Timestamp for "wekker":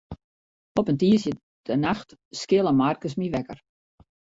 3.35-3.59